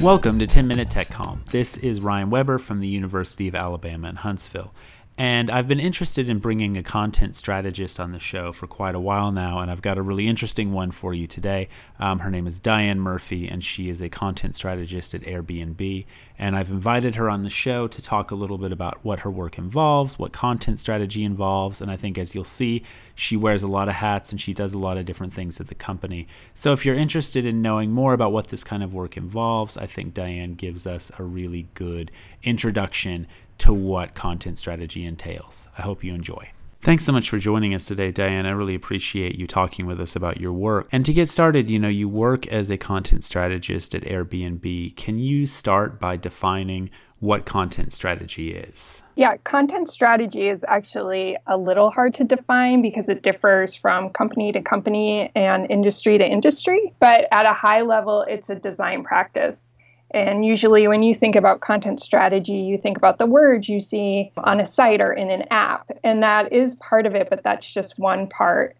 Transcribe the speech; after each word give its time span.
Welcome 0.00 0.38
to 0.40 0.46
10 0.46 0.66
Minute 0.66 0.90
Tech 0.90 1.08
Comm. 1.08 1.44
This 1.46 1.78
is 1.78 2.00
Ryan 2.00 2.28
Weber 2.28 2.58
from 2.58 2.80
the 2.80 2.88
University 2.88 3.48
of 3.48 3.54
Alabama 3.54 4.08
in 4.08 4.16
Huntsville. 4.16 4.74
And 5.16 5.48
I've 5.48 5.68
been 5.68 5.78
interested 5.78 6.28
in 6.28 6.40
bringing 6.40 6.76
a 6.76 6.82
content 6.82 7.36
strategist 7.36 8.00
on 8.00 8.10
the 8.10 8.18
show 8.18 8.50
for 8.50 8.66
quite 8.66 8.96
a 8.96 9.00
while 9.00 9.30
now, 9.30 9.60
and 9.60 9.70
I've 9.70 9.80
got 9.80 9.96
a 9.96 10.02
really 10.02 10.26
interesting 10.26 10.72
one 10.72 10.90
for 10.90 11.14
you 11.14 11.28
today. 11.28 11.68
Um, 12.00 12.18
her 12.18 12.30
name 12.30 12.48
is 12.48 12.58
Diane 12.58 12.98
Murphy, 12.98 13.46
and 13.46 13.62
she 13.62 13.88
is 13.88 14.02
a 14.02 14.08
content 14.08 14.56
strategist 14.56 15.14
at 15.14 15.20
Airbnb. 15.20 16.04
And 16.36 16.56
I've 16.56 16.72
invited 16.72 17.14
her 17.14 17.30
on 17.30 17.44
the 17.44 17.50
show 17.50 17.86
to 17.86 18.02
talk 18.02 18.32
a 18.32 18.34
little 18.34 18.58
bit 18.58 18.72
about 18.72 19.04
what 19.04 19.20
her 19.20 19.30
work 19.30 19.56
involves, 19.56 20.18
what 20.18 20.32
content 20.32 20.80
strategy 20.80 21.22
involves, 21.22 21.80
and 21.80 21.92
I 21.92 21.96
think 21.96 22.18
as 22.18 22.34
you'll 22.34 22.42
see, 22.42 22.82
she 23.14 23.36
wears 23.36 23.62
a 23.62 23.68
lot 23.68 23.88
of 23.88 23.94
hats 23.94 24.32
and 24.32 24.40
she 24.40 24.52
does 24.52 24.74
a 24.74 24.78
lot 24.78 24.96
of 24.96 25.06
different 25.06 25.32
things 25.32 25.60
at 25.60 25.68
the 25.68 25.76
company. 25.76 26.26
So 26.54 26.72
if 26.72 26.84
you're 26.84 26.96
interested 26.96 27.46
in 27.46 27.62
knowing 27.62 27.92
more 27.92 28.14
about 28.14 28.32
what 28.32 28.48
this 28.48 28.64
kind 28.64 28.82
of 28.82 28.94
work 28.94 29.16
involves, 29.16 29.76
I 29.76 29.86
think 29.86 30.12
Diane 30.12 30.54
gives 30.54 30.88
us 30.88 31.12
a 31.20 31.22
really 31.22 31.68
good 31.74 32.10
introduction 32.42 33.28
to 33.58 33.72
what 33.72 34.14
content 34.14 34.58
strategy 34.58 35.04
entails. 35.04 35.68
I 35.78 35.82
hope 35.82 36.04
you 36.04 36.14
enjoy. 36.14 36.50
Thanks 36.84 37.02
so 37.02 37.12
much 37.12 37.30
for 37.30 37.38
joining 37.38 37.74
us 37.74 37.86
today, 37.86 38.10
Diane. 38.10 38.44
I 38.44 38.50
really 38.50 38.74
appreciate 38.74 39.36
you 39.36 39.46
talking 39.46 39.86
with 39.86 39.98
us 39.98 40.16
about 40.16 40.38
your 40.38 40.52
work. 40.52 40.86
And 40.92 41.06
to 41.06 41.14
get 41.14 41.30
started, 41.30 41.70
you 41.70 41.78
know, 41.78 41.88
you 41.88 42.10
work 42.10 42.46
as 42.48 42.68
a 42.68 42.76
content 42.76 43.24
strategist 43.24 43.94
at 43.94 44.02
Airbnb. 44.02 44.94
Can 44.94 45.18
you 45.18 45.46
start 45.46 45.98
by 45.98 46.18
defining 46.18 46.90
what 47.20 47.46
content 47.46 47.90
strategy 47.94 48.52
is? 48.52 49.02
Yeah, 49.16 49.38
content 49.44 49.88
strategy 49.88 50.48
is 50.48 50.62
actually 50.68 51.38
a 51.46 51.56
little 51.56 51.90
hard 51.90 52.12
to 52.16 52.24
define 52.24 52.82
because 52.82 53.08
it 53.08 53.22
differs 53.22 53.74
from 53.74 54.10
company 54.10 54.52
to 54.52 54.60
company 54.60 55.30
and 55.34 55.66
industry 55.70 56.18
to 56.18 56.26
industry. 56.26 56.92
But 56.98 57.28
at 57.32 57.46
a 57.46 57.54
high 57.54 57.80
level, 57.80 58.26
it's 58.28 58.50
a 58.50 58.56
design 58.56 59.04
practice. 59.04 59.74
And 60.14 60.44
usually, 60.44 60.86
when 60.86 61.02
you 61.02 61.12
think 61.12 61.34
about 61.34 61.60
content 61.60 61.98
strategy, 61.98 62.52
you 62.52 62.78
think 62.78 62.96
about 62.96 63.18
the 63.18 63.26
words 63.26 63.68
you 63.68 63.80
see 63.80 64.30
on 64.36 64.60
a 64.60 64.64
site 64.64 65.00
or 65.00 65.12
in 65.12 65.28
an 65.28 65.44
app. 65.50 65.90
And 66.04 66.22
that 66.22 66.52
is 66.52 66.76
part 66.76 67.04
of 67.04 67.16
it, 67.16 67.28
but 67.28 67.42
that's 67.42 67.70
just 67.70 67.98
one 67.98 68.28
part. 68.28 68.76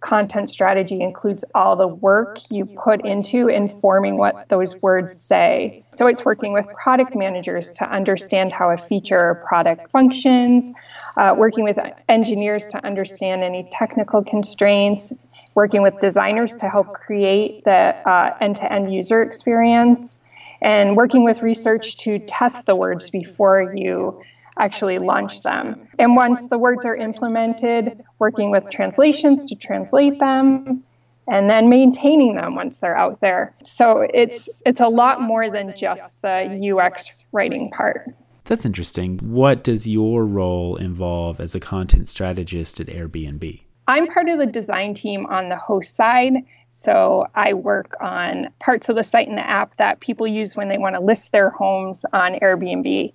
Content 0.00 0.50
strategy 0.50 1.00
includes 1.00 1.42
all 1.54 1.74
the 1.74 1.88
work 1.88 2.36
you 2.50 2.66
put 2.66 3.02
into 3.06 3.48
informing 3.48 4.18
what 4.18 4.46
those 4.50 4.82
words 4.82 5.18
say. 5.18 5.82
So 5.90 6.06
it's 6.06 6.22
working 6.26 6.52
with 6.52 6.68
product 6.82 7.16
managers 7.16 7.72
to 7.74 7.90
understand 7.90 8.52
how 8.52 8.68
a 8.68 8.76
feature 8.76 9.18
or 9.18 9.42
product 9.48 9.90
functions, 9.90 10.70
uh, 11.16 11.34
working 11.34 11.64
with 11.64 11.78
engineers 12.10 12.68
to 12.68 12.84
understand 12.84 13.42
any 13.42 13.66
technical 13.72 14.22
constraints, 14.22 15.24
working 15.54 15.80
with 15.80 15.98
designers 16.00 16.58
to 16.58 16.68
help 16.68 16.92
create 16.92 17.64
the 17.64 18.36
end 18.42 18.56
to 18.56 18.70
end 18.70 18.92
user 18.92 19.22
experience 19.22 20.23
and 20.64 20.96
working 20.96 21.24
with 21.24 21.42
research 21.42 21.98
to 21.98 22.18
test 22.20 22.64
the 22.64 22.74
words 22.74 23.10
before 23.10 23.74
you 23.76 24.20
actually 24.58 24.98
launch 24.98 25.42
them. 25.42 25.86
And 25.98 26.16
once 26.16 26.46
the 26.46 26.58
words 26.58 26.86
are 26.86 26.96
implemented, 26.96 28.02
working 28.18 28.50
with 28.50 28.70
translations 28.70 29.46
to 29.46 29.56
translate 29.56 30.18
them 30.18 30.82
and 31.28 31.50
then 31.50 31.68
maintaining 31.68 32.36
them 32.36 32.54
once 32.54 32.78
they're 32.78 32.96
out 32.96 33.20
there. 33.20 33.54
So 33.62 34.06
it's 34.14 34.62
it's 34.64 34.80
a 34.80 34.88
lot 34.88 35.20
more 35.20 35.50
than 35.50 35.74
just 35.76 36.22
the 36.22 36.72
UX 36.72 37.10
writing 37.32 37.70
part. 37.70 38.14
That's 38.44 38.64
interesting. 38.64 39.18
What 39.18 39.64
does 39.64 39.86
your 39.86 40.24
role 40.24 40.76
involve 40.76 41.40
as 41.40 41.54
a 41.54 41.60
content 41.60 42.08
strategist 42.08 42.80
at 42.80 42.86
Airbnb? 42.86 43.63
I'm 43.86 44.06
part 44.06 44.28
of 44.28 44.38
the 44.38 44.46
design 44.46 44.94
team 44.94 45.26
on 45.26 45.48
the 45.48 45.56
host 45.56 45.94
side. 45.94 46.34
So 46.70 47.26
I 47.34 47.52
work 47.54 47.96
on 48.00 48.48
parts 48.58 48.88
of 48.88 48.96
the 48.96 49.04
site 49.04 49.28
and 49.28 49.38
the 49.38 49.48
app 49.48 49.76
that 49.76 50.00
people 50.00 50.26
use 50.26 50.56
when 50.56 50.68
they 50.68 50.78
want 50.78 50.96
to 50.96 51.00
list 51.00 51.30
their 51.30 51.50
homes 51.50 52.04
on 52.12 52.34
Airbnb. 52.34 53.12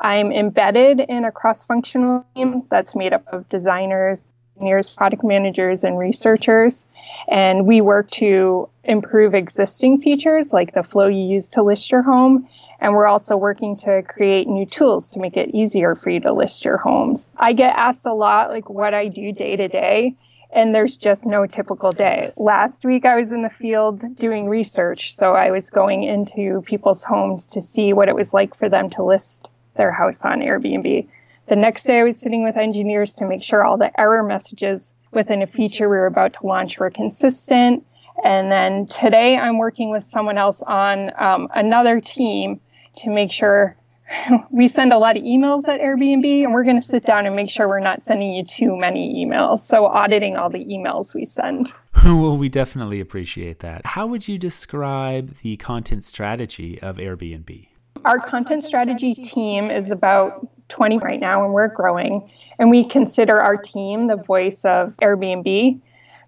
I'm 0.00 0.30
embedded 0.30 1.00
in 1.00 1.24
a 1.24 1.32
cross 1.32 1.64
functional 1.64 2.26
team 2.34 2.64
that's 2.70 2.94
made 2.94 3.12
up 3.12 3.26
of 3.28 3.48
designers, 3.48 4.28
engineers, 4.58 4.88
product 4.88 5.24
managers, 5.24 5.84
and 5.84 5.98
researchers. 5.98 6.86
And 7.28 7.66
we 7.66 7.80
work 7.80 8.10
to 8.12 8.68
improve 8.84 9.34
existing 9.34 10.00
features 10.00 10.52
like 10.52 10.74
the 10.74 10.82
flow 10.82 11.06
you 11.06 11.22
use 11.22 11.50
to 11.50 11.62
list 11.62 11.90
your 11.90 12.02
home. 12.02 12.48
And 12.80 12.94
we're 12.94 13.06
also 13.06 13.36
working 13.36 13.76
to 13.76 14.02
create 14.02 14.48
new 14.48 14.66
tools 14.66 15.10
to 15.10 15.20
make 15.20 15.36
it 15.36 15.54
easier 15.54 15.94
for 15.94 16.10
you 16.10 16.20
to 16.20 16.32
list 16.32 16.64
your 16.64 16.78
homes. 16.78 17.28
I 17.36 17.52
get 17.52 17.76
asked 17.76 18.06
a 18.06 18.14
lot, 18.14 18.50
like, 18.50 18.68
what 18.70 18.94
I 18.94 19.06
do 19.06 19.32
day 19.32 19.56
to 19.56 19.68
day 19.68 20.16
and 20.50 20.74
there's 20.74 20.96
just 20.96 21.26
no 21.26 21.44
typical 21.44 21.92
day. 21.92 22.32
Last 22.38 22.82
week 22.82 23.04
I 23.04 23.16
was 23.16 23.32
in 23.32 23.42
the 23.42 23.50
field 23.50 24.02
doing 24.16 24.48
research, 24.48 25.14
so 25.14 25.34
I 25.34 25.50
was 25.50 25.68
going 25.68 26.04
into 26.04 26.62
people's 26.62 27.04
homes 27.04 27.48
to 27.48 27.60
see 27.60 27.92
what 27.92 28.08
it 28.08 28.14
was 28.14 28.32
like 28.32 28.54
for 28.54 28.66
them 28.66 28.88
to 28.90 29.02
list 29.02 29.50
their 29.74 29.92
house 29.92 30.24
on 30.24 30.40
Airbnb. 30.40 31.06
The 31.48 31.56
next 31.56 31.84
day 31.84 32.00
I 32.00 32.04
was 32.04 32.20
sitting 32.20 32.44
with 32.44 32.58
engineers 32.58 33.14
to 33.14 33.26
make 33.26 33.42
sure 33.42 33.64
all 33.64 33.78
the 33.78 33.98
error 33.98 34.22
messages 34.22 34.94
within 35.12 35.40
a 35.40 35.46
feature 35.46 35.88
we 35.88 35.96
were 35.96 36.04
about 36.04 36.34
to 36.34 36.46
launch 36.46 36.78
were 36.78 36.90
consistent. 36.90 37.86
And 38.22 38.52
then 38.52 38.84
today 38.84 39.38
I'm 39.38 39.56
working 39.56 39.90
with 39.90 40.04
someone 40.04 40.36
else 40.36 40.62
on 40.62 41.10
um, 41.18 41.48
another 41.54 42.02
team 42.02 42.60
to 42.98 43.08
make 43.08 43.32
sure 43.32 43.76
we 44.50 44.68
send 44.68 44.92
a 44.92 44.98
lot 44.98 45.16
of 45.16 45.22
emails 45.22 45.68
at 45.68 45.80
Airbnb, 45.80 46.44
and 46.44 46.52
we're 46.52 46.64
going 46.64 46.76
to 46.76 46.82
sit 46.82 47.06
down 47.06 47.24
and 47.24 47.34
make 47.34 47.48
sure 47.48 47.66
we're 47.66 47.80
not 47.80 48.02
sending 48.02 48.32
you 48.32 48.44
too 48.44 48.76
many 48.76 49.24
emails. 49.24 49.60
So, 49.60 49.86
auditing 49.86 50.38
all 50.38 50.48
the 50.48 50.64
emails 50.64 51.14
we 51.14 51.24
send. 51.24 51.72
well, 52.04 52.36
we 52.36 52.48
definitely 52.48 53.00
appreciate 53.00 53.60
that. 53.60 53.84
How 53.84 54.06
would 54.06 54.26
you 54.26 54.38
describe 54.38 55.36
the 55.42 55.56
content 55.58 56.04
strategy 56.04 56.80
of 56.80 56.96
Airbnb? 56.96 57.68
Our 58.04 58.18
content 58.18 58.64
strategy 58.64 59.14
team 59.14 59.70
is 59.70 59.90
about 59.90 60.47
20 60.68 60.98
right 60.98 61.20
now, 61.20 61.44
and 61.44 61.52
we're 61.52 61.68
growing. 61.68 62.30
And 62.58 62.70
we 62.70 62.84
consider 62.84 63.40
our 63.40 63.56
team 63.56 64.06
the 64.06 64.16
voice 64.16 64.64
of 64.64 64.96
Airbnb. 64.98 65.80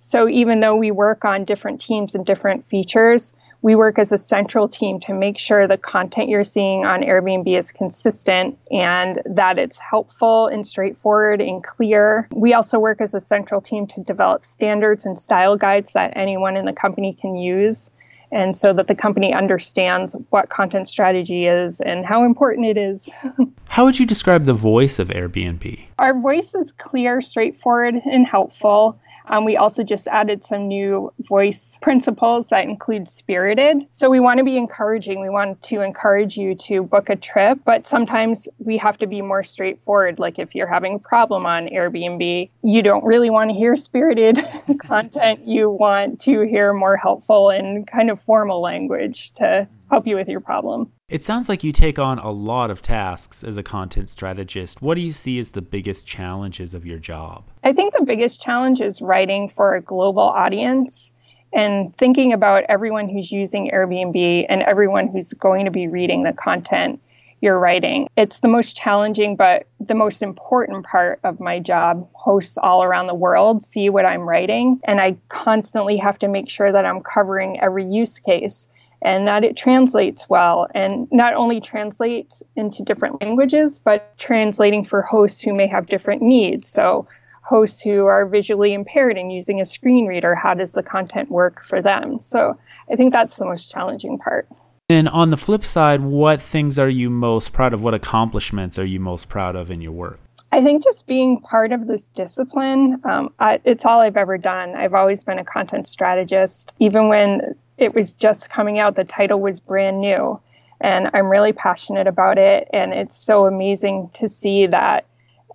So, 0.00 0.28
even 0.28 0.60
though 0.60 0.76
we 0.76 0.90
work 0.90 1.24
on 1.24 1.44
different 1.44 1.80
teams 1.80 2.14
and 2.14 2.24
different 2.24 2.68
features, 2.68 3.34
we 3.62 3.74
work 3.74 3.98
as 3.98 4.12
a 4.12 4.18
central 4.18 4.68
team 4.68 5.00
to 5.00 5.12
make 5.12 5.38
sure 5.38 5.66
the 5.66 5.76
content 5.76 6.28
you're 6.28 6.44
seeing 6.44 6.84
on 6.84 7.02
Airbnb 7.02 7.50
is 7.50 7.72
consistent 7.72 8.56
and 8.70 9.20
that 9.26 9.58
it's 9.58 9.78
helpful 9.78 10.46
and 10.46 10.64
straightforward 10.64 11.40
and 11.40 11.62
clear. 11.62 12.28
We 12.32 12.54
also 12.54 12.78
work 12.78 13.00
as 13.00 13.14
a 13.14 13.20
central 13.20 13.60
team 13.60 13.86
to 13.88 14.02
develop 14.02 14.44
standards 14.44 15.04
and 15.04 15.18
style 15.18 15.56
guides 15.56 15.92
that 15.94 16.12
anyone 16.16 16.56
in 16.56 16.66
the 16.66 16.72
company 16.72 17.14
can 17.20 17.34
use. 17.34 17.90
And 18.30 18.54
so 18.54 18.72
that 18.74 18.88
the 18.88 18.94
company 18.94 19.32
understands 19.32 20.14
what 20.30 20.50
content 20.50 20.86
strategy 20.86 21.46
is 21.46 21.80
and 21.80 22.04
how 22.04 22.24
important 22.24 22.66
it 22.66 22.76
is. 22.76 23.08
how 23.68 23.84
would 23.84 23.98
you 23.98 24.06
describe 24.06 24.44
the 24.44 24.54
voice 24.54 24.98
of 24.98 25.08
Airbnb? 25.08 25.80
Our 25.98 26.20
voice 26.20 26.54
is 26.54 26.72
clear, 26.72 27.20
straightforward, 27.20 27.94
and 28.04 28.26
helpful. 28.26 29.00
Um, 29.28 29.44
we 29.44 29.56
also 29.56 29.82
just 29.82 30.08
added 30.08 30.42
some 30.42 30.68
new 30.68 31.12
voice 31.20 31.78
principles 31.82 32.48
that 32.48 32.64
include 32.64 33.08
spirited. 33.08 33.86
So 33.90 34.10
we 34.10 34.20
want 34.20 34.38
to 34.38 34.44
be 34.44 34.56
encouraging. 34.56 35.20
We 35.20 35.28
want 35.28 35.62
to 35.64 35.82
encourage 35.82 36.36
you 36.36 36.54
to 36.54 36.82
book 36.82 37.10
a 37.10 37.16
trip, 37.16 37.58
but 37.64 37.86
sometimes 37.86 38.48
we 38.58 38.76
have 38.78 38.98
to 38.98 39.06
be 39.06 39.22
more 39.22 39.42
straightforward. 39.42 40.18
Like 40.18 40.38
if 40.38 40.54
you're 40.54 40.66
having 40.66 40.96
a 40.96 40.98
problem 40.98 41.46
on 41.46 41.68
Airbnb, 41.68 42.50
you 42.62 42.82
don't 42.82 43.04
really 43.04 43.30
want 43.30 43.50
to 43.50 43.56
hear 43.56 43.76
spirited 43.76 44.38
content. 44.78 45.40
You 45.46 45.70
want 45.70 46.20
to 46.20 46.42
hear 46.42 46.72
more 46.72 46.96
helpful 46.96 47.50
and 47.50 47.86
kind 47.86 48.10
of 48.10 48.20
formal 48.20 48.60
language 48.60 49.32
to 49.34 49.68
help 49.90 50.06
you 50.06 50.16
with 50.16 50.28
your 50.28 50.40
problem. 50.40 50.90
It 51.08 51.24
sounds 51.24 51.48
like 51.48 51.64
you 51.64 51.72
take 51.72 51.98
on 51.98 52.18
a 52.18 52.30
lot 52.30 52.70
of 52.70 52.82
tasks 52.82 53.42
as 53.42 53.56
a 53.56 53.62
content 53.62 54.08
strategist. 54.08 54.82
What 54.82 54.94
do 54.94 55.00
you 55.00 55.12
see 55.12 55.38
as 55.38 55.52
the 55.52 55.62
biggest 55.62 56.06
challenges 56.06 56.74
of 56.74 56.84
your 56.84 56.98
job? 56.98 57.44
I 57.64 57.72
think 57.72 57.94
the 57.94 58.04
biggest 58.04 58.42
challenge 58.42 58.80
is 58.80 59.00
writing 59.00 59.48
for 59.48 59.74
a 59.74 59.80
global 59.80 60.22
audience 60.22 61.12
and 61.52 61.94
thinking 61.96 62.32
about 62.32 62.64
everyone 62.68 63.08
who's 63.08 63.32
using 63.32 63.70
Airbnb 63.70 64.44
and 64.48 64.62
everyone 64.68 65.08
who's 65.08 65.32
going 65.32 65.64
to 65.64 65.70
be 65.70 65.88
reading 65.88 66.24
the 66.24 66.32
content 66.34 67.00
you're 67.40 67.58
writing. 67.58 68.08
It's 68.16 68.40
the 68.40 68.48
most 68.48 68.76
challenging, 68.76 69.36
but 69.36 69.66
the 69.80 69.94
most 69.94 70.22
important 70.22 70.84
part 70.84 71.20
of 71.22 71.38
my 71.40 71.60
job. 71.60 72.08
Hosts 72.14 72.58
all 72.58 72.82
around 72.82 73.06
the 73.06 73.14
world 73.14 73.62
see 73.62 73.88
what 73.90 74.04
I'm 74.04 74.28
writing, 74.28 74.80
and 74.84 75.00
I 75.00 75.16
constantly 75.28 75.96
have 75.98 76.18
to 76.18 76.28
make 76.28 76.48
sure 76.48 76.72
that 76.72 76.84
I'm 76.84 77.00
covering 77.00 77.60
every 77.60 77.84
use 77.84 78.18
case 78.18 78.68
and 79.02 79.26
that 79.26 79.44
it 79.44 79.56
translates 79.56 80.28
well 80.28 80.66
and 80.74 81.08
not 81.10 81.34
only 81.34 81.60
translates 81.60 82.42
into 82.56 82.82
different 82.82 83.20
languages, 83.20 83.78
but 83.78 84.16
translating 84.18 84.84
for 84.84 85.02
hosts 85.02 85.40
who 85.40 85.54
may 85.54 85.66
have 85.66 85.86
different 85.86 86.22
needs. 86.22 86.66
So, 86.66 87.06
hosts 87.42 87.80
who 87.80 88.04
are 88.04 88.26
visually 88.26 88.74
impaired 88.74 89.16
and 89.16 89.32
using 89.32 89.60
a 89.60 89.64
screen 89.64 90.06
reader, 90.06 90.34
how 90.34 90.52
does 90.52 90.72
the 90.72 90.82
content 90.82 91.30
work 91.30 91.64
for 91.64 91.80
them? 91.80 92.20
So, 92.20 92.58
I 92.90 92.96
think 92.96 93.12
that's 93.12 93.36
the 93.36 93.44
most 93.44 93.70
challenging 93.70 94.18
part. 94.18 94.48
And 94.90 95.08
on 95.10 95.30
the 95.30 95.36
flip 95.36 95.64
side, 95.64 96.00
what 96.00 96.40
things 96.40 96.78
are 96.78 96.88
you 96.88 97.10
most 97.10 97.52
proud 97.52 97.74
of? 97.74 97.84
What 97.84 97.92
accomplishments 97.92 98.78
are 98.78 98.86
you 98.86 98.98
most 98.98 99.28
proud 99.28 99.54
of 99.54 99.70
in 99.70 99.82
your 99.82 99.92
work? 99.92 100.18
I 100.50 100.62
think 100.62 100.82
just 100.82 101.06
being 101.06 101.40
part 101.40 101.72
of 101.72 101.86
this 101.86 102.08
discipline, 102.08 102.98
um, 103.04 103.30
I, 103.38 103.60
it's 103.64 103.84
all 103.84 104.00
I've 104.00 104.16
ever 104.16 104.38
done. 104.38 104.74
I've 104.74 104.94
always 104.94 105.22
been 105.22 105.38
a 105.38 105.44
content 105.44 105.86
strategist. 105.86 106.72
Even 106.78 107.08
when 107.08 107.54
it 107.78 107.94
was 107.94 108.12
just 108.12 108.50
coming 108.50 108.78
out, 108.78 108.96
the 108.96 109.04
title 109.04 109.40
was 109.40 109.60
brand 109.60 110.00
new. 110.00 110.40
And 110.80 111.10
I'm 111.12 111.26
really 111.26 111.52
passionate 111.52 112.06
about 112.06 112.38
it. 112.38 112.68
And 112.72 112.92
it's 112.92 113.16
so 113.16 113.46
amazing 113.46 114.10
to 114.14 114.28
see 114.28 114.66
that 114.66 115.06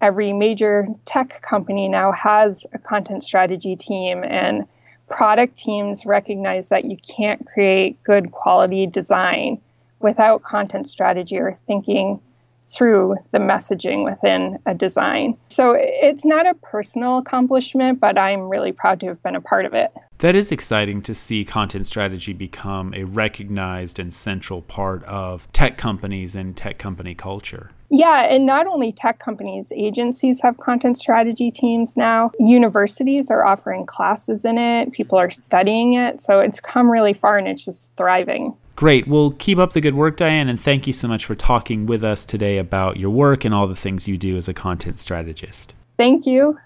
every 0.01 0.33
major 0.33 0.87
tech 1.05 1.41
company 1.41 1.87
now 1.87 2.11
has 2.11 2.65
a 2.73 2.79
content 2.79 3.23
strategy 3.23 3.75
team 3.75 4.23
and 4.23 4.65
product 5.09 5.57
teams 5.57 6.05
recognize 6.05 6.69
that 6.69 6.85
you 6.85 6.97
can't 6.97 7.45
create 7.45 8.01
good 8.03 8.31
quality 8.31 8.85
design 8.85 9.61
without 9.99 10.43
content 10.43 10.87
strategy 10.87 11.39
or 11.39 11.57
thinking 11.67 12.19
through 12.67 13.15
the 13.31 13.37
messaging 13.37 14.03
within 14.03 14.59
a 14.65 14.73
design. 14.73 15.37
So 15.49 15.75
it's 15.77 16.25
not 16.25 16.47
a 16.47 16.55
personal 16.55 17.19
accomplishment, 17.19 17.99
but 17.99 18.17
I'm 18.17 18.49
really 18.49 18.71
proud 18.71 18.99
to 19.01 19.07
have 19.07 19.21
been 19.21 19.35
a 19.35 19.41
part 19.41 19.65
of 19.65 19.73
it. 19.73 19.93
That 20.23 20.35
is 20.35 20.53
exciting 20.53 21.01
to 21.01 21.13
see 21.13 21.43
content 21.43 21.85
strategy 21.85 22.31
become 22.31 22.93
a 22.93 23.03
recognized 23.03 23.99
and 23.99 24.13
central 24.13 24.61
part 24.61 25.03
of 25.03 25.51
tech 25.51 25.77
companies 25.77 26.33
and 26.33 26.55
tech 26.55 26.77
company 26.77 27.13
culture. 27.13 27.71
Yeah, 27.89 28.21
and 28.21 28.45
not 28.45 28.65
only 28.65 28.93
tech 28.93 29.19
companies, 29.19 29.73
agencies 29.75 30.39
have 30.41 30.55
content 30.59 30.97
strategy 30.97 31.51
teams 31.51 31.97
now. 31.97 32.31
Universities 32.39 33.29
are 33.29 33.45
offering 33.45 33.85
classes 33.85 34.45
in 34.45 34.57
it, 34.57 34.93
people 34.93 35.19
are 35.19 35.29
studying 35.29 35.95
it. 35.95 36.21
So 36.21 36.39
it's 36.39 36.61
come 36.61 36.89
really 36.89 37.11
far 37.11 37.37
and 37.37 37.45
it's 37.45 37.65
just 37.65 37.91
thriving. 37.97 38.55
Great. 38.77 39.09
Well, 39.09 39.31
keep 39.31 39.57
up 39.57 39.73
the 39.73 39.81
good 39.81 39.95
work, 39.95 40.15
Diane, 40.15 40.47
and 40.47 40.57
thank 40.57 40.87
you 40.87 40.93
so 40.93 41.09
much 41.09 41.25
for 41.25 41.35
talking 41.35 41.85
with 41.85 42.01
us 42.01 42.25
today 42.25 42.59
about 42.59 42.95
your 42.95 43.09
work 43.09 43.43
and 43.43 43.53
all 43.53 43.67
the 43.67 43.75
things 43.75 44.07
you 44.07 44.17
do 44.17 44.37
as 44.37 44.47
a 44.47 44.53
content 44.53 44.99
strategist. 44.99 45.75
Thank 45.97 46.25
you. 46.25 46.57